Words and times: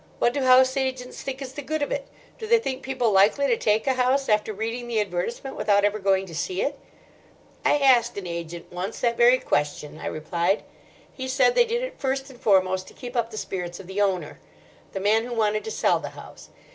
"What 0.17 0.33
do 0.33 0.41
house 0.41 0.77
agents 0.77 1.21
think 1.21 1.43
is 1.43 1.53
the 1.53 1.61
good 1.61 1.83
of 1.83 1.91
it? 1.91 2.07
Do 2.39 2.47
they 2.47 2.57
think 2.57 2.81
people 2.81 3.11
likely 3.11 3.45
to 3.45 3.55
take 3.55 3.85
a 3.85 3.93
house 3.93 4.29
after 4.29 4.51
reading 4.51 4.87
the 4.87 4.99
advertisement 4.99 5.55
without 5.55 5.85
ever 5.85 5.99
going 5.99 6.25
to 6.25 6.33
see 6.33 6.63
it?" 6.63 6.79
"I 7.63 7.77
asked 7.77 8.17
an 8.17 8.25
agent 8.25 8.71
once 8.73 8.99
that 9.01 9.15
very 9.15 9.37
question," 9.37 9.99
I 9.99 10.07
replied. 10.07 10.63
"He 11.13 11.27
said 11.27 11.53
they 11.53 11.65
did 11.65 11.83
it 11.83 11.99
first 11.99 12.31
and 12.31 12.41
foremost 12.41 12.87
to 12.87 12.95
keep 12.95 13.15
up 13.15 13.29
the 13.29 13.37
spirits 13.37 13.79
of 13.79 13.85
the 13.85 14.01
owner—the 14.01 14.99
man 14.99 15.23
who 15.23 15.35
wanted 15.35 15.63
to 15.65 15.71
sell 15.71 15.99
the 15.99 16.09
house. 16.09 16.49